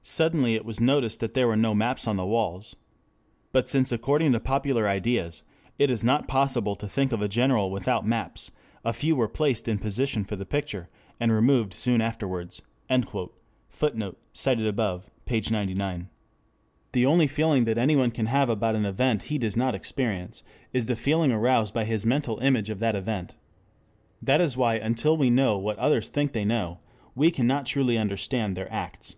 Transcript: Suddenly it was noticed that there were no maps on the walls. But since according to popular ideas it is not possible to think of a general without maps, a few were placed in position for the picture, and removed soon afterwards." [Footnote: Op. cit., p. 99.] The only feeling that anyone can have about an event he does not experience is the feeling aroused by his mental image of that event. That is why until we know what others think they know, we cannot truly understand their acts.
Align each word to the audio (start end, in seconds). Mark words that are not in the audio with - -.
Suddenly 0.00 0.54
it 0.54 0.64
was 0.64 0.80
noticed 0.80 1.20
that 1.20 1.34
there 1.34 1.46
were 1.46 1.54
no 1.54 1.74
maps 1.74 2.08
on 2.08 2.16
the 2.16 2.24
walls. 2.24 2.76
But 3.52 3.68
since 3.68 3.92
according 3.92 4.32
to 4.32 4.40
popular 4.40 4.88
ideas 4.88 5.42
it 5.78 5.90
is 5.90 6.02
not 6.02 6.26
possible 6.26 6.74
to 6.76 6.88
think 6.88 7.12
of 7.12 7.20
a 7.20 7.28
general 7.28 7.70
without 7.70 8.06
maps, 8.06 8.50
a 8.86 8.94
few 8.94 9.14
were 9.14 9.28
placed 9.28 9.68
in 9.68 9.76
position 9.78 10.24
for 10.24 10.34
the 10.34 10.46
picture, 10.46 10.88
and 11.20 11.30
removed 11.30 11.74
soon 11.74 12.00
afterwards." 12.00 12.62
[Footnote: 12.88 13.38
Op. 13.82 14.18
cit., 14.32 14.58
p. 15.26 15.40
99.] 15.50 16.08
The 16.92 17.04
only 17.04 17.26
feeling 17.26 17.64
that 17.64 17.76
anyone 17.76 18.10
can 18.10 18.26
have 18.28 18.48
about 18.48 18.76
an 18.76 18.86
event 18.86 19.24
he 19.24 19.36
does 19.36 19.58
not 19.58 19.74
experience 19.74 20.42
is 20.72 20.86
the 20.86 20.96
feeling 20.96 21.30
aroused 21.30 21.74
by 21.74 21.84
his 21.84 22.06
mental 22.06 22.38
image 22.38 22.70
of 22.70 22.78
that 22.78 22.96
event. 22.96 23.34
That 24.22 24.40
is 24.40 24.56
why 24.56 24.76
until 24.76 25.18
we 25.18 25.28
know 25.28 25.58
what 25.58 25.78
others 25.78 26.08
think 26.08 26.32
they 26.32 26.46
know, 26.46 26.78
we 27.14 27.30
cannot 27.30 27.66
truly 27.66 27.98
understand 27.98 28.56
their 28.56 28.72
acts. 28.72 29.16